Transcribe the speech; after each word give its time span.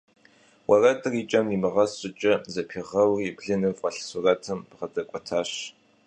Уэрэдыр 0.69 1.13
и 1.21 1.23
кӀэм 1.29 1.45
нимыгъэс 1.51 1.91
щӀыкӀэ 1.99 2.33
зэпигъэури, 2.53 3.35
блыным 3.37 3.73
фӀэлъ 3.79 4.01
сурэтым 4.07 4.59
бгъэдэкӀуэтащ. 4.69 5.51